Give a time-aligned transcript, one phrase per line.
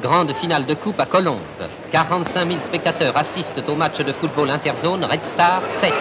[0.00, 1.38] Grande finale de coupe à Colombes.
[1.90, 5.92] 45 000 spectateurs assistent au match de football interzone Red Star 7.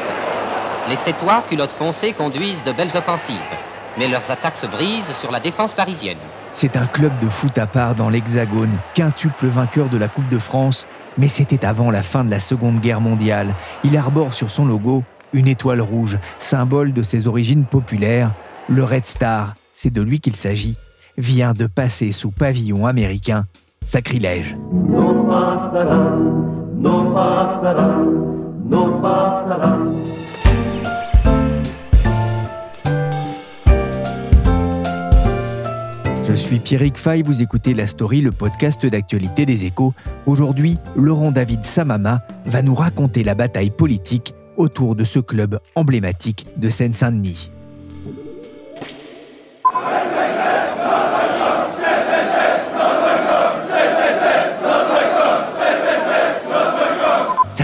[0.90, 3.36] Les Sétois, culottes foncées, conduisent de belles offensives.
[3.98, 6.18] Mais leurs attaques se brisent sur la défense parisienne.
[6.54, 10.40] C'est un club de foot à part dans l'Hexagone, quintuple vainqueur de la Coupe de
[10.40, 10.88] France,
[11.18, 13.56] mais c'était avant la fin de la Seconde Guerre mondiale.
[13.84, 15.04] Il arbore sur son logo
[15.34, 18.32] une étoile rouge, symbole de ses origines populaires.
[18.70, 20.76] Le Red Star, c'est de lui qu'il s'agit,
[21.17, 23.45] vient de passer sous pavillon américain
[23.88, 24.57] Sacrilège.
[36.25, 39.93] Je suis Pierrick Fay, vous écoutez La Story, le podcast d'actualité des échos.
[40.25, 46.45] Aujourd'hui, Laurent David Samama va nous raconter la bataille politique autour de ce club emblématique
[46.58, 47.52] de Seine-Saint-Denis.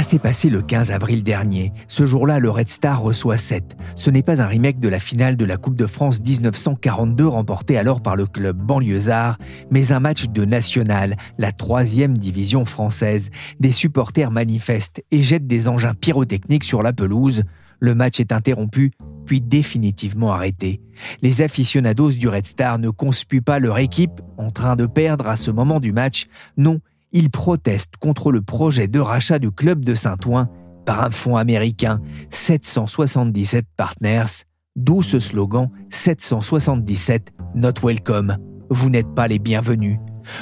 [0.01, 1.71] S'est passé le 15 avril dernier.
[1.87, 3.77] Ce jour-là, le Red Star reçoit 7.
[3.95, 7.77] Ce n'est pas un remake de la finale de la Coupe de France 1942 remportée
[7.77, 9.37] alors par le club banlieusard,
[9.69, 13.29] mais un match de national, la troisième division française.
[13.59, 17.43] Des supporters manifestent et jettent des engins pyrotechniques sur la pelouse.
[17.79, 18.93] Le match est interrompu,
[19.25, 20.81] puis définitivement arrêté.
[21.21, 25.35] Les aficionados du Red Star ne conspuent pas leur équipe en train de perdre à
[25.35, 26.27] ce moment du match.
[26.57, 26.79] Non,
[27.13, 30.49] il proteste contre le projet de rachat du club de Saint-Ouen
[30.85, 32.01] par un fonds américain
[32.31, 38.37] 777 Partners, d'où ce slogan 777 Not Welcome.
[38.69, 39.99] Vous n'êtes pas les bienvenus.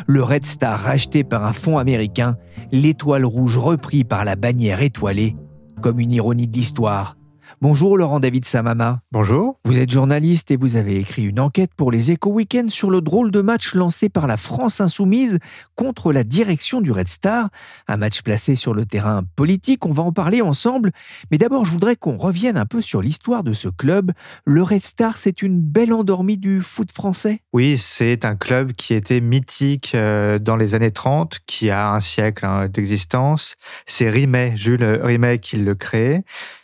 [0.08, 2.38] Le Red Star racheté par un fonds américain,
[2.72, 5.36] l'étoile rouge repris par la bannière étoilée,
[5.82, 7.18] comme une ironie de l'histoire.
[7.60, 9.02] Bonjour Laurent David Samama.
[9.12, 9.60] Bonjour.
[9.66, 13.02] Vous êtes journaliste et vous avez écrit une enquête pour les Éco Weekends sur le
[13.02, 15.38] drôle de match lancé par la France insoumise
[15.76, 17.50] contre la direction du Red Star.
[17.88, 20.92] Un match placé sur le terrain politique, on va en parler ensemble.
[21.30, 24.12] Mais d'abord, je voudrais qu'on revienne un peu sur l'histoire de ce club.
[24.46, 28.94] Le Red Star, c'est une belle endormie du foot français Oui, c'est un club qui
[28.94, 33.56] était mythique euh, dans les années 30, qui a un siècle hein, d'existence.
[33.86, 36.24] C'est Rimet, Jules Rimet qui le crée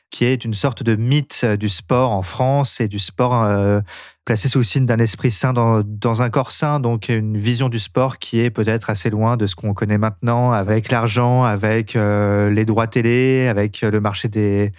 [0.10, 3.82] qui est une sorte de mythe euh, du sport en France et du sport euh,
[4.26, 7.80] placé sous le signe d'un esprit sain dans, un corps sain, donc une vision du
[7.80, 12.50] sport qui est peut-être assez loin de ce qu'on connaît maintenant, avec l'argent, avec euh,
[12.50, 14.74] les droits télé, avec le marché des,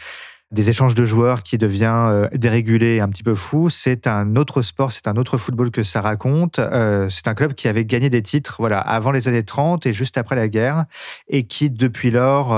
[0.55, 3.71] échanges de joueurs qui devient dérégulé un petit peu fou.
[3.71, 6.60] C'est un autre sport, c'est un autre football que ça raconte.
[7.10, 10.19] c'est un club qui avait gagné des titres voilà, avant les années 30 et juste
[10.19, 10.84] après la guerre,
[11.28, 12.53] et qui, depuis lors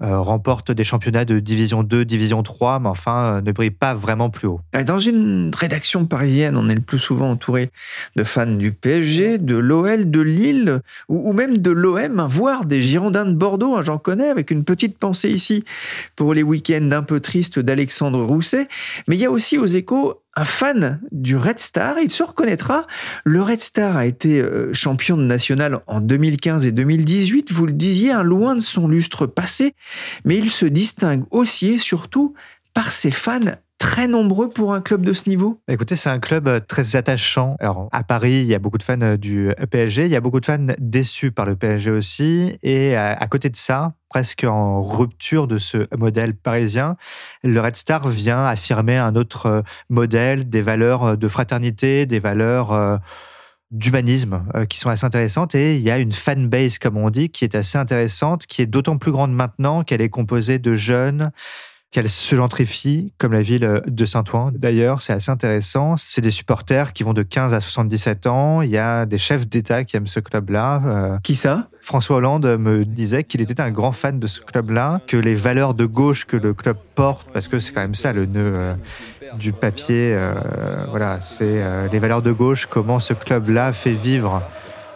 [0.00, 4.30] remporte des championnats de division 2, division 3, mais enfin euh, ne brille pas vraiment
[4.30, 4.60] plus haut.
[4.86, 7.70] Dans une rédaction parisienne, on est le plus souvent entouré
[8.16, 13.26] de fans du PSG, de l'OL, de Lille, ou, même de l'OM, voire des Girondins
[13.26, 15.64] de Bordeaux, hein, j'en connais, avec une petite pensée ici
[16.16, 18.68] pour les week-ends un peu tristes d'Alexandre Rousset.
[19.06, 22.86] Mais il y a aussi aux échos un fan du Red Star, il se reconnaîtra.
[23.24, 27.72] Le Red Star a été euh, champion de national en 2015 et 2018, vous le
[27.72, 29.74] disiez, un loin de son lustre passé,
[30.24, 32.34] mais il se distingue aussi et surtout
[32.72, 33.40] par ses fans
[33.84, 37.54] très nombreux pour un club de ce niveau Écoutez, c'est un club euh, très attachant.
[37.60, 40.22] Alors, à Paris, il y a beaucoup de fans euh, du PSG, il y a
[40.22, 42.56] beaucoup de fans déçus par le PSG aussi.
[42.62, 46.96] Et à, côté de ça, presque en rupture de ce modèle parisien,
[47.42, 53.00] le Red Star vient affirmer un autre euh, modèle, des valeurs de fraternité, des valeurs
[53.70, 57.44] d'humanisme qui sont assez intéressantes et il y a une fanbase comme on dit qui
[57.44, 61.32] est assez intéressante qui est d'autant plus grande maintenant qu'elle est composée de jeunes
[61.94, 64.50] qu'elle se gentrifie, comme la ville de Saint-Ouen.
[64.52, 65.96] D'ailleurs, c'est assez intéressant.
[65.96, 68.62] C'est des supporters qui vont de 15 à 77 ans.
[68.62, 70.82] Il y a des chefs d'État qui aiment ce club-là.
[70.84, 71.68] Euh, qui ça?
[71.80, 75.72] François Hollande me disait qu'il était un grand fan de ce club-là, que les valeurs
[75.72, 78.74] de gauche que le club porte, parce que c'est quand même ça le nœud euh,
[79.38, 80.34] du papier, euh,
[80.88, 81.62] voilà, c'est
[81.92, 84.42] les valeurs de gauche, comment ce club-là fait vivre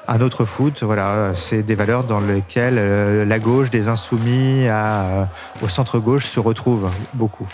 [0.08, 0.82] un autre foot.
[0.82, 4.66] Voilà, c'est des valeurs dans lesquelles la gauche des insoumis
[5.62, 7.46] au centre gauche se retrouve beaucoup.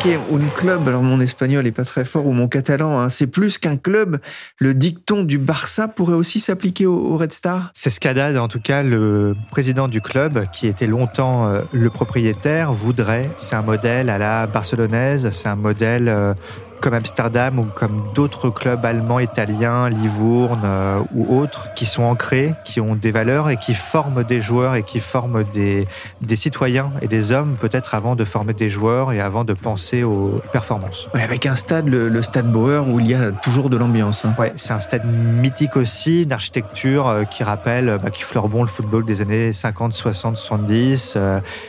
[0.00, 3.08] Qui est un club, alors mon espagnol est pas très fort ou mon catalan, hein,
[3.08, 4.18] c'est plus qu'un club.
[4.58, 7.70] Le dicton du Barça pourrait aussi s'appliquer au, Red Star.
[7.74, 12.72] C'est ce en tout cas le président du club, qui était longtemps euh, le propriétaire,
[12.72, 13.28] voudrait.
[13.38, 16.34] C'est un modèle à la barcelonaise, c'est un modèle euh,
[16.80, 22.54] comme Amsterdam ou comme d'autres clubs allemands, italiens, Livourne euh, ou autres, qui sont ancrés,
[22.64, 25.86] qui ont des valeurs et qui forment des joueurs et qui forment des,
[26.20, 30.02] des citoyens et des hommes, peut-être avant de former des joueurs et avant de penser
[30.02, 31.08] aux performances.
[31.14, 34.24] avec un stade, le, stade Bauer, où il y a toujours de l'ambiance.
[34.24, 34.34] Hein.
[34.38, 38.62] Ouais, c'est un stade mythique aussi, une architecture euh, qui rappelle, bah, qui fleure bon
[38.62, 41.18] le football des années 50, 60, 70.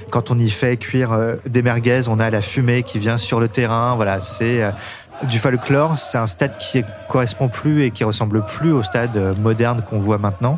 [0.10, 3.40] quand on y fait cuire euh, des merguez, on a la fumée qui vient sur
[3.40, 3.96] le terrain.
[3.96, 4.62] Voilà, c'est
[5.24, 5.98] du folklore.
[6.00, 10.18] C'est un stade qui correspond plus et qui ressemble plus au stade moderne qu'on voit
[10.18, 10.58] maintenant.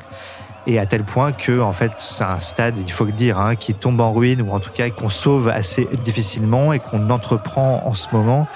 [0.66, 3.56] Et à tel point que, en fait, c'est un stade, il faut le dire, hein,
[3.56, 7.84] qui tombe en ruine ou en tout cas qu'on sauve assez difficilement et qu'on entreprend
[7.86, 8.48] en ce moment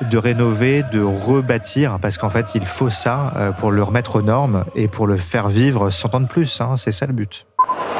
[0.00, 4.22] de rénover, de rebâtir, parce qu'en fait, il faut ça euh, pour le remettre aux
[4.22, 6.62] normes et pour le faire vivre 100 ans de plus.
[6.62, 7.46] Hein, c'est ça le but.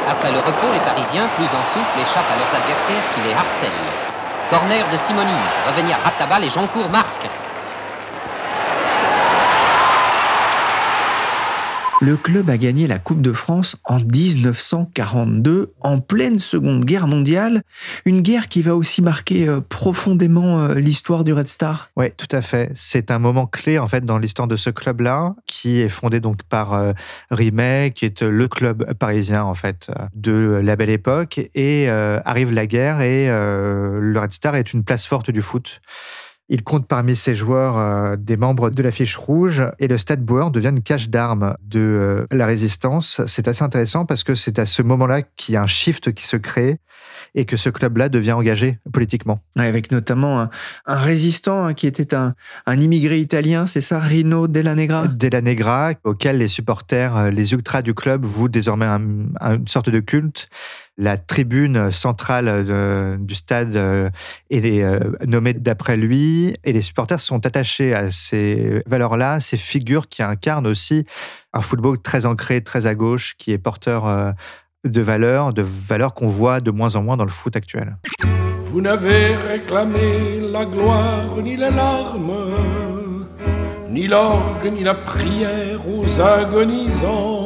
[0.08, 3.70] Après le repos, les Parisiens, plus en souffle, échappent à leurs adversaires qui les harcèlent.
[4.48, 5.30] Corner de Simoni,
[5.68, 7.28] revenir à Ratabal et Joncourt marque.
[12.02, 17.62] Le club a gagné la Coupe de France en 1942, en pleine Seconde Guerre mondiale,
[18.06, 21.90] une guerre qui va aussi marquer euh, profondément euh, l'histoire du Red Star.
[21.96, 22.72] Oui, tout à fait.
[22.74, 26.42] C'est un moment clé en fait dans l'histoire de ce club-là, qui est fondé donc
[26.44, 26.94] par euh,
[27.30, 32.66] Rimet, qui est le club parisien en fait de la belle époque, et arrive la
[32.66, 35.82] guerre et le Red Star est une place forte du foot.
[36.52, 40.24] Il compte parmi ses joueurs euh, des membres de la fiche rouge et le Stade
[40.24, 43.20] Bauer devient une cache d'armes de euh, la résistance.
[43.28, 46.26] C'est assez intéressant parce que c'est à ce moment-là qu'il y a un shift qui
[46.26, 46.78] se crée
[47.36, 49.38] et que ce club-là devient engagé politiquement.
[49.56, 50.50] Avec notamment un,
[50.86, 52.34] résistant hein, qui était un,
[52.66, 55.06] immigré italien, c'est ça, Rino Della Negra?
[55.06, 60.00] Della Negra, auquel les supporters, euh, les ultras du club vouent désormais une sorte de
[60.00, 60.48] culte
[60.96, 64.10] la tribune centrale du stade euh,
[64.50, 70.08] est euh, nommée d'après lui et les supporters sont attachés à ces valeurs-là, ces figures
[70.08, 71.06] qui incarnent aussi
[71.54, 74.32] un football très ancré, très à gauche, qui est porteur euh,
[74.84, 77.96] de valeurs, de valeurs qu'on voit de moins en moins dans le foot actuel.
[78.60, 82.54] Vous n'avez réclamé la gloire ni les larmes,
[83.88, 87.39] ni l'orgue ni la prière aux agonisants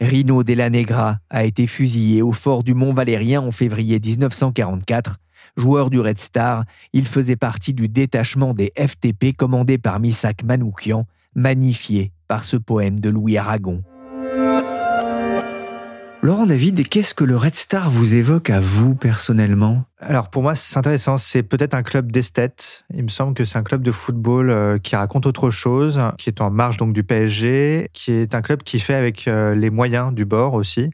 [0.00, 5.16] Rino Della Negra a été fusillé au fort du Mont Valérien en février 1944.
[5.56, 11.06] Joueur du Red Star, il faisait partie du détachement des FTP commandé par Misak Manoukian,
[11.34, 13.82] magnifié par ce poème de Louis Aragon.
[16.20, 19.84] Laurent David, qu'est-ce que le Red Star vous évoque à vous personnellement?
[20.00, 21.16] Alors pour moi, c'est intéressant.
[21.16, 22.84] C'est peut-être un club d'esthètes.
[22.92, 26.28] Il me semble que c'est un club de football euh, qui raconte autre chose, qui
[26.28, 29.70] est en marge donc du PSG, qui est un club qui fait avec euh, les
[29.70, 30.90] moyens du bord aussi.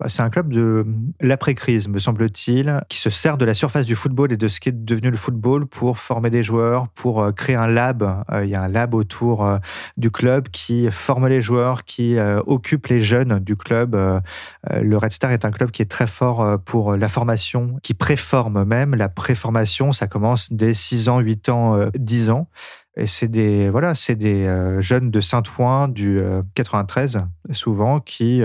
[0.00, 0.86] Bah, c'est un club de
[1.20, 4.70] l'après-crise, me semble-t-il, qui se sert de la surface du football et de ce qui
[4.70, 8.24] est devenu le football pour former des joueurs, pour euh, créer un lab.
[8.32, 9.58] Euh, il y a un lab autour euh,
[9.98, 12.16] du club qui forme les joueurs, qui
[12.46, 13.94] occupe les jeunes du club.
[13.94, 18.64] Le Red Star est un club qui est très fort pour la formation, qui préforme
[18.64, 18.94] même.
[18.94, 22.48] La préformation, ça commence dès 6 ans, 8 ans, 10 ans.
[22.96, 26.20] Et c'est des, voilà, c'est des jeunes de Saint-Ouen du
[26.54, 28.42] 93, souvent, qui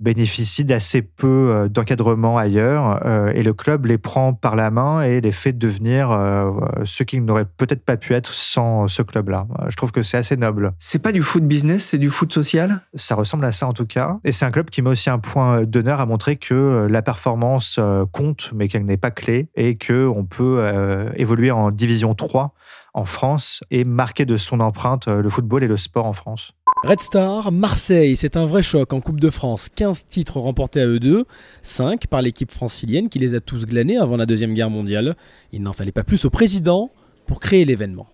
[0.00, 5.02] bénéficient d'assez peu euh, d'encadrement ailleurs euh, et le club les prend par la main
[5.02, 6.50] et les fait devenir euh,
[6.84, 9.46] ce qu'ils n'auraient peut-être pas pu être sans ce club-là.
[9.68, 10.72] Je trouve que c'est assez noble.
[10.78, 12.80] C'est pas du foot business, c'est du foot social?
[12.94, 14.18] Ça ressemble à ça en tout cas.
[14.24, 17.80] Et c'est un club qui met aussi un point d'honneur à montrer que la performance
[18.12, 20.64] compte mais qu'elle n'est pas clé et qu'on peut
[21.16, 22.54] évoluer en division 3
[22.94, 26.54] en France et marquer de son empreinte le football et le sport en France.
[26.84, 29.68] Red Star, Marseille, c'est un vrai choc en Coupe de France.
[29.74, 31.24] 15 titres remportés à eux deux,
[31.62, 35.16] 5 par l'équipe francilienne qui les a tous glanés avant la Deuxième Guerre mondiale.
[35.52, 36.92] Il n'en fallait pas plus au président
[37.26, 38.06] pour créer l'événement.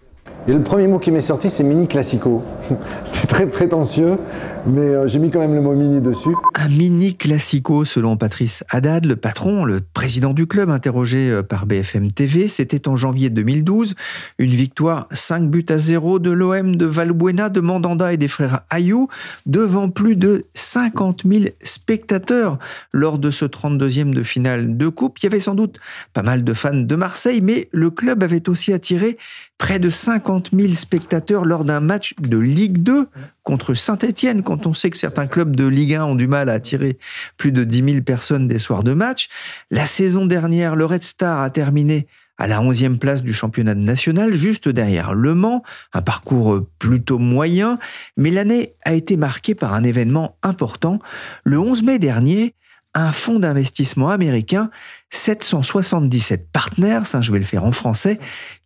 [0.47, 2.45] Et le premier mot qui m'est sorti, c'est mini classico.
[3.05, 4.19] C'était très prétentieux,
[4.67, 6.35] mais euh, j'ai mis quand même le mot mini dessus.
[6.55, 11.65] Un mini classico, selon Patrice Haddad, le patron, le président du club, interrogé euh, par
[11.65, 12.49] BFM TV.
[12.49, 13.95] C'était en janvier 2012.
[14.39, 18.61] Une victoire 5 buts à 0 de l'OM de Valbuena, de Mandanda et des frères
[18.69, 19.09] Ayou,
[19.47, 22.59] devant plus de 50 000 spectateurs
[22.93, 25.19] lors de ce 32e de finale de coupe.
[25.21, 25.81] Il y avait sans doute
[26.13, 29.17] pas mal de fans de Marseille, mais le club avait aussi attiré
[29.57, 33.09] près de 50 000 spectateurs lors d'un match de Ligue 2
[33.43, 36.55] contre Saint-Etienne, quand on sait que certains clubs de Ligue 1 ont du mal à
[36.55, 36.99] attirer
[37.37, 39.29] plus de 10 000 personnes des soirs de match.
[39.71, 42.07] La saison dernière, le Red Star a terminé
[42.39, 45.63] à la 11e place du championnat national, juste derrière Le Mans,
[45.93, 47.79] un parcours plutôt moyen,
[48.17, 50.99] mais l'année a été marquée par un événement important.
[51.45, 52.55] Le 11 mai dernier,
[52.95, 54.71] un fonds d'investissement américain,
[55.11, 58.19] 777 partners, hein, je vais le faire en français,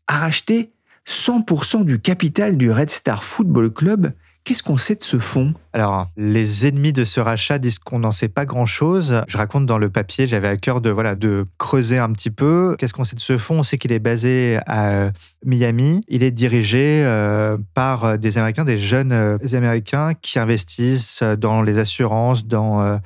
[0.06, 0.72] a racheté
[1.09, 4.12] 100% du capital du Red Star Football Club.
[4.45, 5.55] Qu'est-ce qu'on sait de ce fonds?
[5.78, 9.23] Alors, les ennemis de ce rachat disent qu'on n'en sait pas grand-chose.
[9.28, 12.75] Je raconte dans le papier, j'avais à cœur de, voilà, de creuser un petit peu.
[12.80, 15.12] Qu'est-ce qu'on sait de ce fonds On sait qu'il est basé à
[15.44, 16.02] Miami.
[16.08, 21.78] Il est dirigé euh, par des Américains, des jeunes euh, Américains qui investissent dans les
[21.78, 22.97] assurances, dans, euh,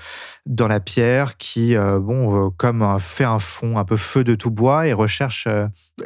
[0.46, 4.86] dans la pierre, qui, bon, comme fait un fonds un peu feu de tout bois
[4.86, 5.46] et recherche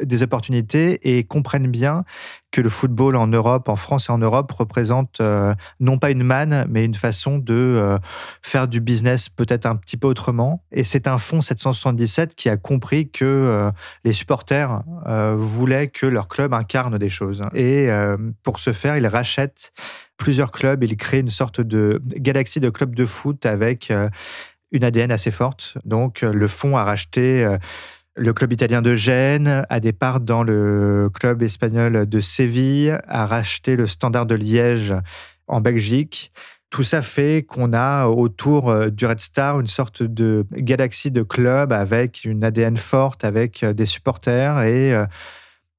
[0.03, 2.03] des opportunités et comprennent bien
[2.51, 6.23] que le football en Europe, en France et en Europe, représente euh, non pas une
[6.23, 7.97] manne, mais une façon de euh,
[8.41, 10.63] faire du business peut-être un petit peu autrement.
[10.71, 13.71] Et c'est un fonds 777 qui a compris que euh,
[14.03, 14.81] les supporters
[15.37, 17.43] voulaient que leur club incarne des choses.
[17.53, 17.89] Et
[18.43, 19.71] pour ce faire, ils rachètent
[20.17, 23.91] plusieurs clubs, ils créent une sorte de galaxie de clubs de foot avec
[24.71, 25.77] une ADN assez forte.
[25.85, 27.47] Donc le fonds a racheté
[28.17, 33.25] le club italien de Gênes a des parts dans le club espagnol de Séville, a
[33.27, 34.95] racheté le Standard de Liège
[35.47, 36.31] en Belgique.
[36.69, 41.23] Tout ça fait qu'on a autour euh, du Red Star une sorte de galaxie de
[41.23, 45.05] clubs avec une ADN forte, avec euh, des supporters et euh,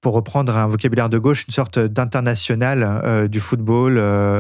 [0.01, 3.99] pour reprendre un vocabulaire de gauche, une sorte d'international du football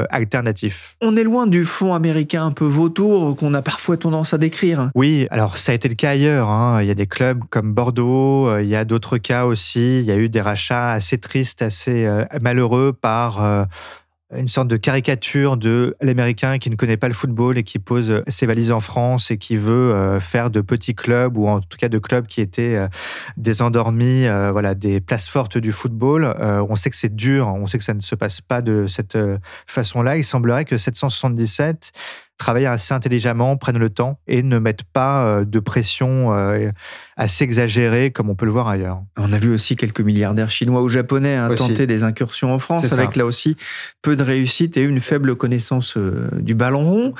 [0.08, 0.96] alternatif.
[1.02, 4.92] On est loin du fond américain un peu vautour qu'on a parfois tendance à décrire.
[4.94, 6.48] Oui, alors ça a été le cas ailleurs.
[6.48, 6.80] Hein.
[6.82, 9.98] Il y a des clubs comme Bordeaux, il y a d'autres cas aussi.
[9.98, 12.08] Il y a eu des rachats assez tristes, assez
[12.40, 13.66] malheureux par
[14.36, 18.22] une sorte de caricature de l'Américain qui ne connaît pas le football et qui pose
[18.28, 21.78] ses valises en France et qui veut euh, faire de petits clubs ou en tout
[21.78, 22.88] cas de clubs qui étaient euh,
[23.38, 26.34] des endormis, euh, voilà, des places fortes du football.
[26.68, 29.16] on sait que c'est dur, on sait que ça ne se passe pas de cette
[29.66, 30.18] façon-là.
[30.18, 31.92] Il semblerait que 777
[32.36, 36.32] travaillent assez intelligemment, prennent le temps et ne mettent pas de pression
[37.18, 39.02] assez exagéré comme on peut le voir ailleurs.
[39.16, 42.92] On a vu aussi quelques milliardaires chinois ou japonais hein, tenter des incursions en France
[42.92, 43.56] avec là aussi
[44.02, 47.14] peu de réussite et une faible connaissance euh, du ballon rond.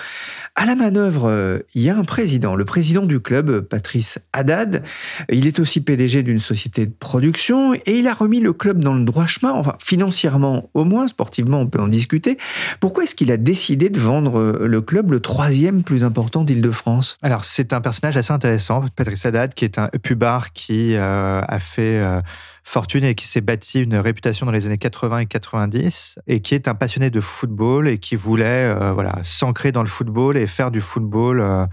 [0.54, 4.84] À la manœuvre, euh, il y a un président, le président du club, Patrice Haddad.
[5.30, 8.94] Il est aussi PDG d'une société de production et il a remis le club dans
[8.94, 12.38] le droit chemin, enfin financièrement au moins, sportivement on peut en discuter.
[12.78, 17.18] Pourquoi est-ce qu'il a décidé de vendre euh, le club, le troisième plus important d'Île-de-France?
[17.20, 21.58] Alors c'est un personnage assez intéressant, Patrice Haddad, qui est un pubard qui euh, a
[21.58, 22.20] fait euh,
[22.64, 26.54] fortune et qui s'est bâti une réputation dans les années 80 et 90 et qui
[26.54, 30.46] est un passionné de football et qui voulait euh, voilà s'ancrer dans le football et
[30.46, 31.68] faire du football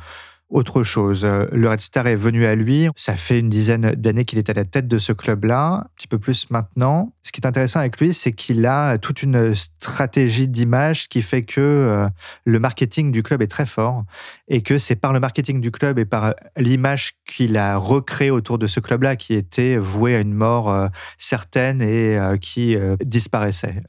[0.50, 1.26] autre chose.
[1.26, 2.88] Euh, le Red Star est venu à lui.
[2.96, 6.08] Ça fait une dizaine d'années qu'il est à la tête de ce club-là, un petit
[6.08, 7.14] peu plus maintenant.
[7.24, 11.44] Ce qui est intéressant avec lui, c'est qu'il a toute une stratégie d'image qui fait
[11.44, 12.08] que euh,
[12.46, 14.04] le marketing du club est très fort
[14.48, 18.60] et que c'est par le marketing du club et par l'image qu'il a recréé autour
[18.60, 20.88] de ce club-là qui était voué à une mort euh,
[21.18, 23.82] certaine et qui disparaissait.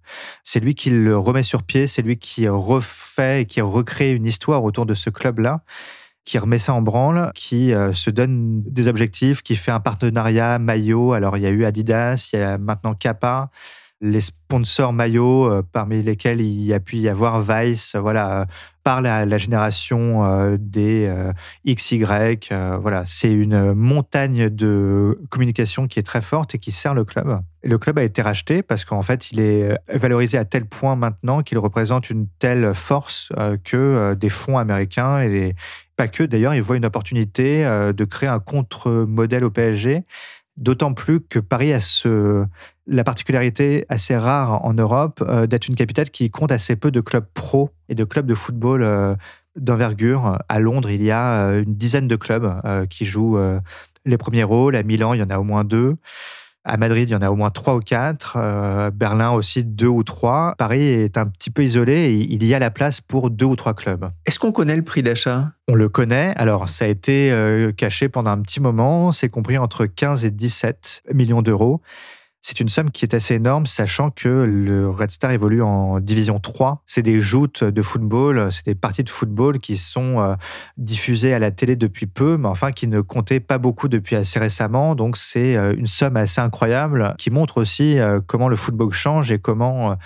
[0.45, 4.25] C'est lui qui le remet sur pied, c'est lui qui refait et qui recrée une
[4.25, 5.63] histoire autour de ce club-là
[6.27, 10.59] qui remet ça en branle, qui euh, se donne des objectifs, qui fait un partenariat
[10.59, 11.13] maillot.
[11.13, 13.49] Alors, il y a eu Adidas, il y a maintenant Kappa,
[14.01, 18.45] les sponsors maillot, euh, parmi lesquels il a pu y avoir Vice, euh,
[18.83, 21.13] par la, génération des
[21.67, 22.07] XY.
[22.81, 27.41] voilà, c'est une montagne de communication qui est très forte et qui sert le club.
[27.65, 31.43] Le club a été racheté parce qu'en fait, il est valorisé à tel point maintenant
[31.43, 33.33] qu'il représente une telle force
[33.65, 35.55] que des fonds américains et les,
[35.97, 40.05] pas que d'ailleurs, il voit une opportunité euh, de créer un contre-modèle au PSG,
[40.57, 41.81] d'autant plus que Paris a
[42.87, 47.01] la particularité assez rare en Europe euh, d'être une capitale qui compte assez peu de
[47.01, 49.15] clubs pro et de clubs de football euh,
[49.57, 50.39] d'envergure.
[50.49, 52.61] À Londres, il y a une dizaine de clubs
[52.91, 53.39] qui jouent
[54.05, 54.77] les premiers rôles.
[54.77, 55.97] À Milan, il y en a au moins deux.
[56.69, 58.37] À Madrid, il y en a au moins trois ou quatre.
[58.41, 60.57] Euh, Berlin aussi deux ou trois.
[60.59, 63.55] Paris est un petit peu isolé et il y a la place pour deux ou
[63.55, 64.11] trois clubs.
[64.27, 65.53] Est-ce qu'on connaît le prix d'achat?
[65.69, 66.35] On le connaît.
[66.37, 69.13] Alors, ça a été euh, caché pendant un petit moment.
[69.13, 71.83] C'est compris entre 15 et 17 millions d'euros.
[72.49, 76.39] C'est une somme qui est assez énorme, sachant que le Red Star évolue en division
[76.39, 76.83] 3.
[76.87, 80.35] C'est des joutes de football, c'est des parties de football qui sont euh,
[80.77, 84.39] diffusées à la télé depuis peu, mais enfin qui ne comptaient pas beaucoup depuis assez
[84.39, 84.95] récemment.
[84.95, 89.33] Donc c'est euh, une somme assez incroyable qui montre aussi euh, comment le football change
[89.33, 89.97] et comment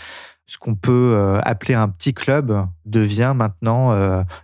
[0.47, 3.95] ce qu'on peut appeler un petit club devient maintenant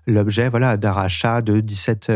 [0.06, 2.12] l'objet voilà, d'un rachat de 17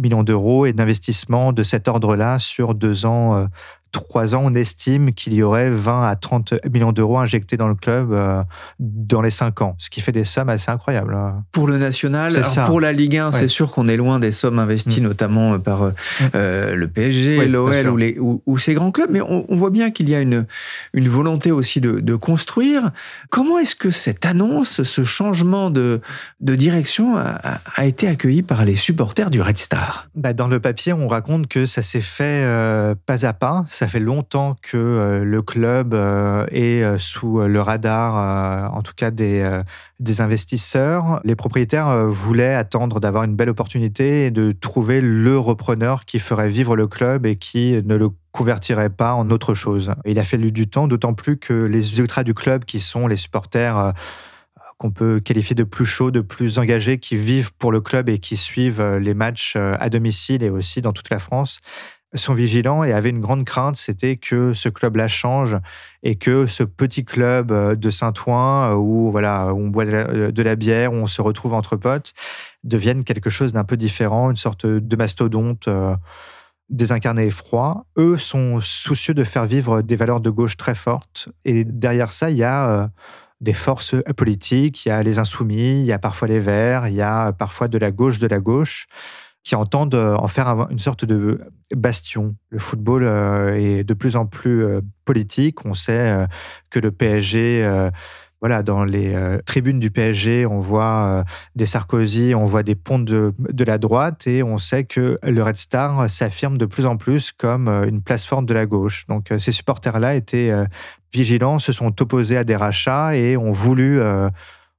[0.00, 3.46] millions d'euros et d'investissement de cet ordre-là sur deux ans
[3.92, 7.74] trois ans, on estime qu'il y aurait 20 à 30 millions d'euros injectés dans le
[7.74, 8.42] club euh,
[8.78, 11.14] dans les cinq ans, ce qui fait des sommes assez incroyables.
[11.14, 11.44] Hein.
[11.52, 12.32] Pour le national,
[12.66, 15.04] pour la Ligue 1, c'est sûr qu'on est loin des sommes investies, mm.
[15.04, 16.74] notamment euh, par euh, mm.
[16.74, 20.20] le PSG, l'OL ou, ou, ces grands clubs, mais on, voit bien qu'il y a
[20.20, 20.46] une,
[20.92, 22.90] une volonté aussi de, construire.
[23.30, 26.00] Comment est-ce que cette annonce, ce changement de,
[26.40, 30.08] de direction a, été accueilli par les supporters du Red Star?
[30.14, 32.44] Bah Dans le papier, on raconte que ça s'est fait
[33.06, 37.60] pas à pas ça fait longtemps que euh, le club euh, est euh, sous le
[37.60, 39.60] radar, en tout cas des,
[40.00, 41.20] des investisseurs.
[41.22, 46.48] Les propriétaires voulaient attendre d'avoir une belle opportunité et de trouver le repreneur qui ferait
[46.48, 49.92] vivre le club et qui ne le convertirait pas en autre chose.
[50.04, 53.16] il a fallu du temps, d'autant plus que les ultras du club, qui sont les
[53.16, 53.92] supporters
[54.78, 58.18] qu'on peut qualifier de plus chauds, de plus engagés, qui vivent pour le club et
[58.18, 61.60] qui suivent les matchs à domicile et aussi dans toute la France,
[62.14, 65.58] sont vigilants et avaient une grande crainte, c'était que ce club-là change
[66.02, 70.42] et que ce petit club euh, de Saint-Ouen, euh, où voilà, on boit euh, de
[70.42, 72.14] la, bière, où on se retrouve entre potes,
[72.64, 75.68] devienne quelque chose d'un peu différent, une sorte de mastodonte
[76.70, 77.86] désincarné et froid.
[77.96, 81.28] Eux sont soucieux de faire vivre des valeurs de gauche très fortes.
[81.44, 82.90] Et derrière ça, il y a
[83.40, 86.94] des forces politiques, il y a les insoumis, il y a parfois les verts, il
[86.94, 88.86] y a parfois de la gauche de la gauche
[89.48, 91.40] qui entendent euh, en faire une sorte de
[91.74, 92.36] bastion.
[92.50, 95.64] Le football euh, est de plus en plus euh, politique.
[95.64, 96.26] On sait
[96.68, 97.88] que le PSG
[98.40, 101.24] voilà, dans les tribunes du PSG, on voit
[101.56, 105.42] des Sarkozy, on voit des ponts de, de, la droite et on sait que le
[105.42, 109.06] Red Star s'affirme de plus en plus comme une place forte de la gauche.
[109.06, 110.52] Donc ces supporters-là étaient
[111.12, 114.00] vigilants, se sont opposés à des rachats et ont voulu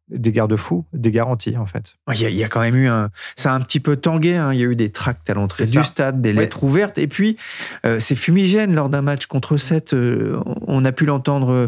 [0.09, 1.95] des garde-fous, des garanties en fait.
[2.13, 4.35] Il y, a, quand même eu un, ça a un petit peu tangué.
[4.35, 4.53] Hein.
[4.53, 7.37] Il y a eu des tracts à l'entrée du stade, des lettres ouvertes, et puis
[7.85, 9.93] euh, c'est fumigène lors d'un match contre 7.
[9.93, 11.67] Euh, on a pu l'entendre euh,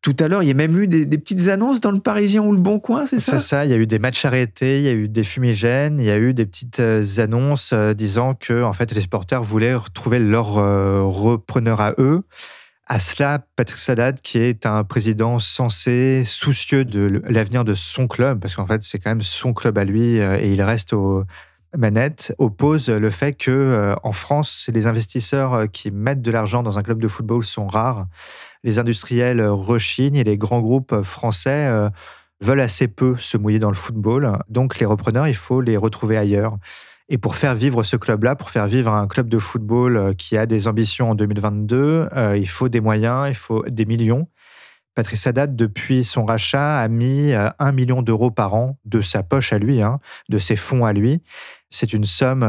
[0.00, 0.42] tout à l'heure.
[0.42, 3.06] Il y a même eu des, petites annonces dans le Parisien ou le Bon Coin,
[3.06, 3.38] c'est ça?
[3.38, 3.64] C'est ça.
[3.64, 6.10] Il y a eu des matchs arrêtés, il y a eu des fumigènes, il y
[6.10, 6.82] a eu des petites
[7.18, 12.22] annonces disant que en fait les supporters voulaient retrouver leur repreneur à eux.
[12.92, 18.38] À cela, Patrick Sadat, qui est un président censé soucieux de l'avenir de son club,
[18.38, 21.24] parce qu'en fait, c'est quand même son club à lui euh, et il reste aux
[21.74, 26.62] manettes, oppose le fait que euh, en France, les investisseurs euh, qui mettent de l'argent
[26.62, 28.08] dans un club de football sont rares.
[28.62, 31.88] Les industriels rechignent et les grands groupes français
[32.42, 34.38] veulent assez peu se mouiller dans le football.
[34.50, 36.58] Donc, les repreneurs, il faut les retrouver ailleurs.
[37.12, 40.38] Et pour faire vivre ce club-là, pour faire vivre un club de football euh, qui
[40.38, 44.28] a des ambitions en 2022, euh, il faut des moyens, il faut des millions.
[44.94, 49.22] Patrice Haddad, depuis son rachat, a mis euh, un million d'euros par an de sa
[49.22, 49.98] poche à lui, hein,
[50.30, 51.20] de ses fonds à lui.
[51.68, 52.46] C'est une somme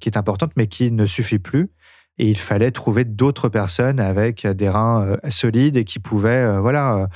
[0.00, 1.70] qui est importante, mais qui ne suffit plus.
[2.16, 7.08] Et il fallait trouver d'autres personnes avec des reins solides et qui pouvaient, voilà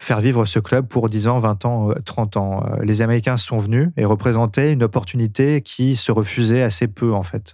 [0.00, 2.64] faire vivre ce club pour 10 ans, 20 ans, 30 euh, ans.
[2.64, 7.22] Euh, les Américains sont venus et représentaient une opportunité qui se refusait assez peu, en
[7.22, 7.52] fait.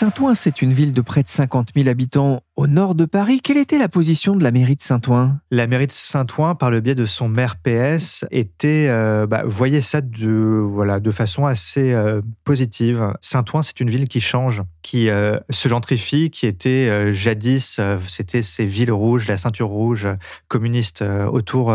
[0.00, 3.40] Saint-Ouen, c'est une ville de près de 50 000 habitants au nord de Paris.
[3.40, 5.40] Quelle était la position de la mairie de Saint-Ouen?
[5.50, 9.80] La mairie de Saint-Ouen, par le biais de son maire PS, était, euh, bah, voyait
[9.80, 13.14] ça de, voilà, de façon assez euh, positive.
[13.22, 18.66] Saint-Ouen, c'est une ville qui change, qui euh, se gentrifie, qui était jadis, c'était ces
[18.66, 20.06] villes rouges, la ceinture rouge
[20.48, 21.74] communiste autour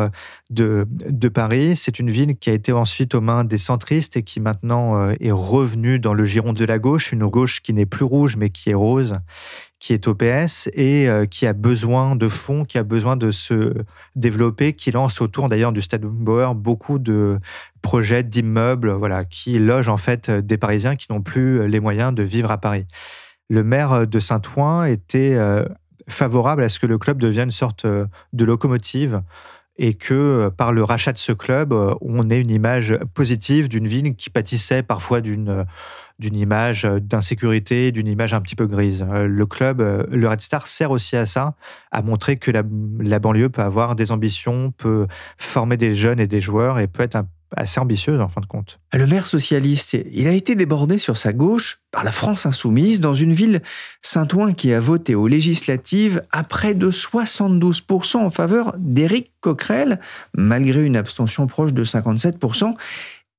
[0.51, 1.75] de, de Paris.
[1.75, 5.31] C'est une ville qui a été ensuite aux mains des centristes et qui maintenant est
[5.31, 8.69] revenue dans le giron de la gauche, une gauche qui n'est plus rouge mais qui
[8.69, 9.15] est rose
[9.85, 13.75] qui est OPS et euh, qui a besoin de fonds, qui a besoin de se
[14.15, 17.37] développer, qui lance autour d'ailleurs du Stade Bauer beaucoup de
[17.83, 22.23] projets d'immeubles, voilà, qui logent en fait des Parisiens qui n'ont plus les moyens de
[22.23, 22.87] vivre à Paris.
[23.47, 25.37] le maire de Saint-Ouen était
[26.09, 29.21] favorable à ce que le club devienne une sorte de locomotive
[29.77, 34.15] et que par le rachat de ce club, on ait une image positive d'une ville
[34.15, 35.63] qui pâtissait parfois d'une
[36.19, 39.05] d'une image d'insécurité, d'une image un petit peu grise.
[39.09, 41.55] Le club, le Red Star, sert aussi à ça,
[41.91, 46.41] à montrer que la, banlieue peut avoir des ambitions, peut former des jeunes et des
[46.41, 47.17] joueurs et peut être
[47.55, 48.79] assez ambitieuse en fin de compte.
[48.93, 53.13] Le maire socialiste, il a été débordé sur sa gauche par la France insoumise dans
[53.13, 53.61] une ville,
[54.01, 59.99] Saint-Ouen, qui a voté aux législatives à près de 72% en faveur d'Éric Coquerel,
[60.33, 62.73] malgré une abstention proche de 57%.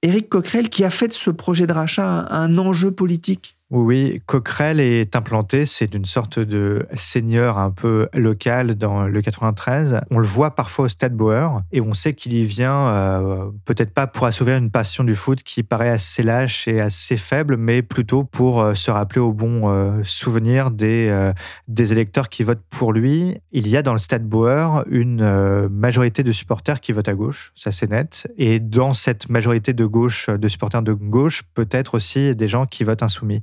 [0.06, 4.78] Éric Coquerel qui a fait de ce projet de rachat un enjeu politique oui, Coquerel
[4.78, 10.02] est implanté, c'est une sorte de seigneur un peu local dans le 93.
[10.12, 13.92] On le voit parfois au Stade Bauer et on sait qu'il y vient euh, peut-être
[13.92, 17.82] pas pour assouvir une passion du foot qui paraît assez lâche et assez faible, mais
[17.82, 21.32] plutôt pour euh, se rappeler au bon euh, souvenir des,
[21.66, 23.36] des électeurs qui votent pour lui.
[23.50, 27.52] Il y a dans le Stade Bauer une majorité de supporters qui votent à gauche,
[27.56, 28.28] ça c'est net.
[28.36, 32.84] Et dans cette majorité de gauche, de supporters de gauche, peut-être aussi des gens qui
[32.84, 33.42] votent insoumis.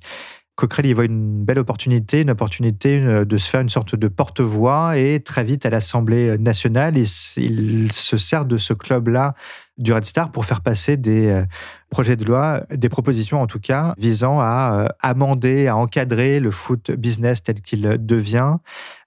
[0.56, 4.08] Coquerel y voit une belle opportunité, une opportunité euh, de se faire une sorte de
[4.08, 9.34] porte-voix et très vite à l'Assemblée nationale, il, il se sert de ce club-là
[9.78, 11.46] du Red Star pour faire passer des euh,
[11.90, 16.52] projets de loi, des propositions en tout cas, visant à euh, amender, à encadrer le
[16.52, 18.58] foot business tel qu'il devient,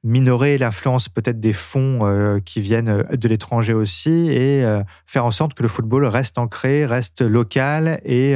[0.02, 4.64] minorer l'influence peut-être des fonds euh, qui viennent de l'étranger aussi et
[5.06, 8.32] faire en sorte que le football reste ancré, reste local et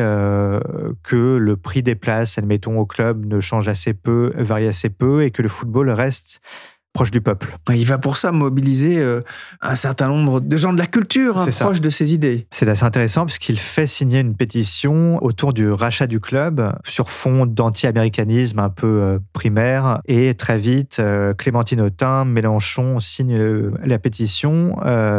[1.03, 5.25] que le prix des places, admettons, au club ne change assez peu, varie assez peu
[5.25, 6.41] et que le football reste
[6.93, 7.57] proche du peuple.
[7.73, 9.21] Il va pour ça mobiliser euh,
[9.61, 12.49] un certain nombre de gens de la culture hein, proches de ses idées.
[12.51, 17.47] C'est assez intéressant puisqu'il fait signer une pétition autour du rachat du club sur fond
[17.47, 23.39] d'anti-américanisme un peu euh, primaire et très vite euh, Clémentine Autain, Mélenchon signe
[23.85, 24.77] la pétition,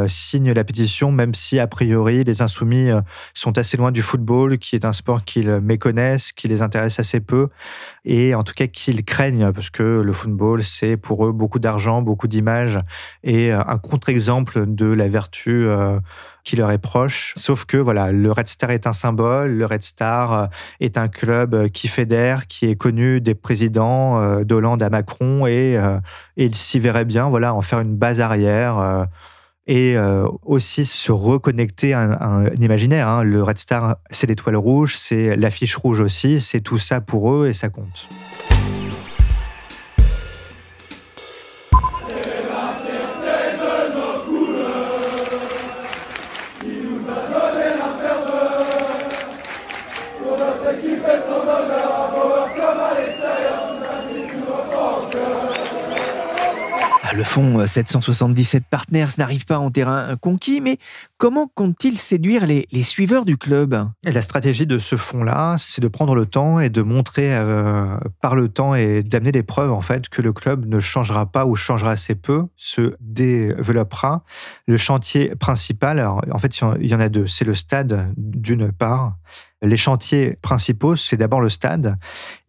[0.09, 2.89] signe la pétition même si a priori les insoumis
[3.33, 7.21] sont assez loin du football qui est un sport qu'ils méconnaissent, qui les intéresse assez
[7.21, 7.47] peu
[8.03, 12.01] et en tout cas qu'ils craignent parce que le football c'est pour eux beaucoup d'argent,
[12.01, 12.79] beaucoup d'images
[13.23, 15.99] et euh, un contre-exemple de la vertu euh,
[16.43, 17.33] qui leur est proche.
[17.37, 20.45] Sauf que voilà, le Red Star est un symbole, le Red Star euh,
[20.79, 25.77] est un club qui fédère, qui est connu des présidents d'Hollande à Macron et,
[26.35, 29.07] il s'y verrait bien voilà, en faire une base arrière
[29.67, 29.95] et
[30.43, 33.07] aussi se reconnecter à un, imaginaire.
[33.07, 33.23] Hein.
[33.23, 37.47] Le Red Star, c'est l'étoile rouge, c'est l'affiche rouge aussi, c'est tout ça pour eux
[37.47, 38.09] et ça compte.
[57.13, 60.77] Le fonds 777 Partners n'arrive pas en terrain conquis, mais
[61.17, 63.89] comment compte-t-il séduire les, suiveurs du club?
[64.03, 68.35] La stratégie de ce fonds-là, c'est de prendre le temps et de montrer euh, par
[68.35, 71.55] le temps et d'amener des preuves en fait que le club ne changera pas ou
[71.55, 74.23] changera assez peu, se développera.
[74.65, 78.71] Le chantier principal, alors, en fait il y en a deux, c'est le stade d'une
[78.71, 79.15] part
[79.61, 81.97] les chantiers principaux, c'est d'abord le stade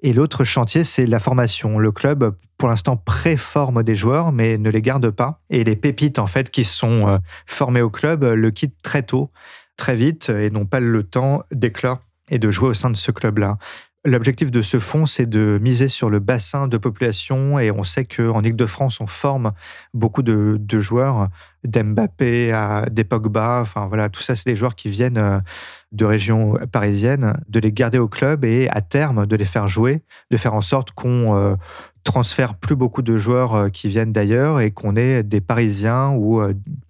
[0.00, 1.78] et l'autre chantier, c'est la formation.
[1.78, 5.40] Le club, pour l'instant, préforme des joueurs, mais ne les garde pas.
[5.50, 9.30] Et les pépites, en fait, qui sont euh, formées au club, le quittent très tôt,
[9.76, 13.12] très vite, et n'ont pas le temps d'éclore et de jouer au sein de ce
[13.12, 13.58] club-là.
[14.04, 18.04] L'objectif de ce fonds, c'est de miser sur le bassin de population et on sait
[18.04, 19.52] qu'en Ile-de-France, on forme
[19.94, 21.28] beaucoup de, joueurs,
[21.62, 25.38] d'Mbappé à des Pogba, enfin voilà, tout ça, c'est des joueurs qui viennent euh,
[25.92, 30.02] de régions parisiennes, de les garder au club et à terme de les faire jouer,
[30.32, 31.54] de faire en sorte qu'on euh,
[32.02, 36.42] transfère plus beaucoup de joueurs euh, qui viennent d'ailleurs et qu'on ait des Parisiens ou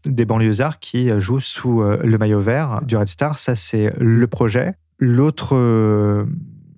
[0.06, 3.38] des banlieusards qui jouent sous le maillot vert du Red Star.
[3.38, 4.72] Ça, c'est le projet.
[4.98, 5.54] L'autre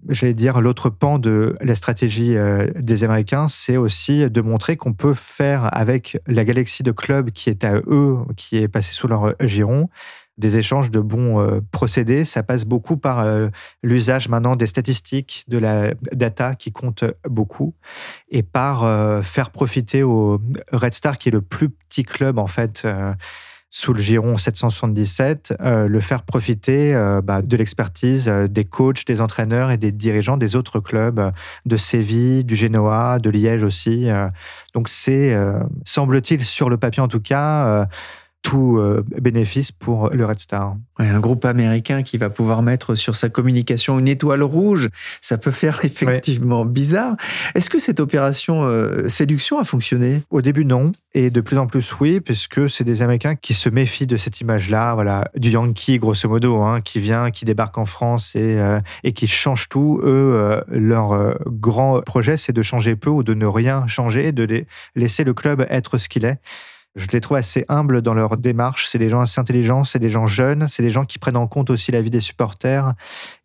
[0.08, 4.92] j'allais dire, l'autre pan de la stratégie euh, des Américains, c'est aussi de montrer qu'on
[4.92, 9.08] peut faire avec la galaxie de clubs qui est à eux, qui est passée sous
[9.08, 9.88] leur giron,
[10.36, 12.24] des échanges de bons euh, procédés.
[12.24, 13.48] Ça passe beaucoup par euh,
[13.82, 17.74] l'usage maintenant des statistiques, de la data qui compte beaucoup,
[18.28, 20.40] et par faire profiter au
[20.72, 22.86] Red Star, qui est le plus petit club en fait
[23.76, 29.04] sous le giron 777, euh, le faire profiter euh, bah, de l'expertise euh, des coachs,
[29.04, 31.32] des entraîneurs et des dirigeants des autres clubs
[31.66, 34.06] de Séville, du Genoa, de Liège aussi.
[34.74, 35.36] donc c'est,
[35.84, 37.88] semble-t-il, sur le papier en tout cas,
[38.44, 38.78] tout
[39.20, 40.76] bénéfice pour le Red Star.
[40.98, 44.90] un groupe américain qui va pouvoir mettre sur sa communication une étoile rouge,
[45.22, 47.16] ça peut faire effectivement bizarre.
[47.54, 48.68] Est-ce que cette opération
[49.08, 50.22] séduction a fonctionné?
[50.30, 50.92] Au début, non.
[51.14, 54.40] Et de plus en plus, oui, puisque c'est des Américains qui se méfient de cette
[54.40, 58.60] image-là, voilà, du Yankee, grosso modo, hein, qui vient, qui débarque en France et,
[59.04, 60.00] et qui change tout.
[60.02, 65.24] Eux, leur grand projet, c'est de changer peu ou de ne rien changer, de laisser
[65.24, 66.38] le club être ce qu'il est.
[66.94, 68.88] Je les trouve assez humbles dans leur démarche.
[68.88, 71.48] C'est des gens assez intelligents, c'est des gens jeunes, c'est des gens qui prennent en
[71.48, 72.94] compte aussi la vie des supporters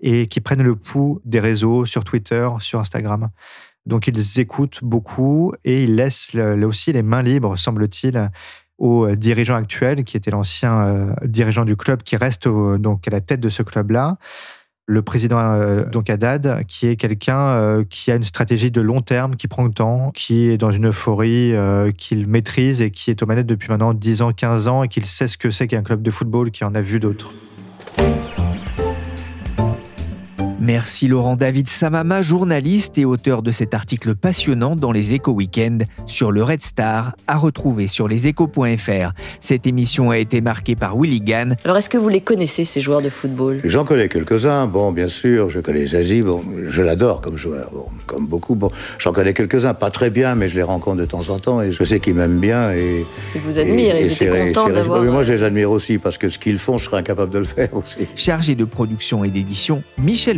[0.01, 3.29] et qui prennent le pouls des réseaux sur Twitter, sur Instagram.
[3.85, 8.29] Donc ils écoutent beaucoup et ils laissent aussi les mains libres, semble-t-il,
[8.77, 13.19] aux dirigeants actuels, qui était l'ancien euh, dirigeant du club, qui reste donc à la
[13.19, 14.17] tête de ce club-là
[14.89, 19.01] le président euh, donc Haddad, qui est quelqu'un euh, qui a une stratégie de long
[19.01, 23.11] terme, qui prend le temps, qui est dans une euphorie, euh, qu'il maîtrise et qui
[23.11, 25.67] est aux manettes depuis maintenant 10 ans, 15 ans et qu'il sait ce que c'est
[25.67, 27.35] qu'un club de football, qui en a vu d'autres.
[30.61, 35.85] Merci Laurent David Samama, journaliste et auteur de cet article passionnant dans les Échos Weekend
[36.05, 39.13] sur le Red Star, à retrouver sur leséchos.fr.
[39.39, 41.55] Cette émission a été marquée par Willy Gann.
[41.63, 43.61] Alors est-ce que vous les connaissez ces joueurs de football?
[43.63, 44.67] J'en connais quelques-uns.
[44.67, 46.23] Bon, bien sûr, je connais Zazie.
[46.23, 47.71] Bon, je l'adore comme joueur.
[47.71, 48.55] Bon, comme beaucoup.
[48.55, 51.61] Bon, j'en connais quelques-uns, pas très bien, mais je les rencontre de temps en temps
[51.61, 53.05] et je sais qu'ils m'aiment bien et.
[53.33, 53.97] Ils vous admirent.
[53.97, 55.03] ils étaient contents d'avoir.
[55.03, 57.45] Moi, je les admire aussi parce que ce qu'ils font, je serais incapable de le
[57.45, 58.09] faire aussi.
[58.17, 60.37] Chargé de production et d'édition, Michel